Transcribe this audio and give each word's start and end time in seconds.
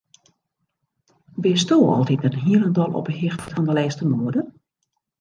Bisto 1.47 1.79
altiten 1.97 2.39
hielendal 2.47 2.99
op 3.01 3.05
'e 3.09 3.13
hichte 3.21 3.49
fan 3.51 3.65
de 3.67 3.73
lêste 3.77 4.05
moade? 4.11 4.41